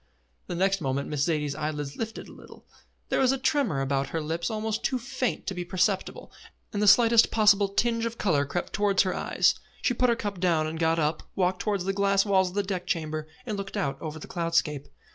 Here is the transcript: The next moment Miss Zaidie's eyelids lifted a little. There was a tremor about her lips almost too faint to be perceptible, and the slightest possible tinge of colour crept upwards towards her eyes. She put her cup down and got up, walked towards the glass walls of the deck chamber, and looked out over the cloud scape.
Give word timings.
The 0.47 0.55
next 0.55 0.81
moment 0.81 1.09
Miss 1.09 1.21
Zaidie's 1.27 1.53
eyelids 1.53 1.95
lifted 1.95 2.27
a 2.27 2.31
little. 2.31 2.65
There 3.09 3.19
was 3.19 3.31
a 3.31 3.37
tremor 3.37 3.81
about 3.81 4.07
her 4.09 4.19
lips 4.19 4.49
almost 4.49 4.83
too 4.83 4.97
faint 4.97 5.45
to 5.45 5.53
be 5.53 5.63
perceptible, 5.63 6.31
and 6.73 6.81
the 6.81 6.87
slightest 6.87 7.29
possible 7.29 7.67
tinge 7.67 8.07
of 8.07 8.17
colour 8.17 8.43
crept 8.45 8.69
upwards 8.69 8.75
towards 8.77 9.03
her 9.03 9.13
eyes. 9.13 9.53
She 9.83 9.93
put 9.93 10.09
her 10.09 10.15
cup 10.15 10.39
down 10.39 10.65
and 10.65 10.79
got 10.79 10.97
up, 10.97 11.21
walked 11.35 11.59
towards 11.61 11.83
the 11.85 11.93
glass 11.93 12.25
walls 12.25 12.49
of 12.49 12.55
the 12.55 12.63
deck 12.63 12.87
chamber, 12.87 13.27
and 13.45 13.59
looked 13.59 13.77
out 13.77 14.01
over 14.01 14.17
the 14.17 14.25
cloud 14.27 14.55
scape. 14.55 14.87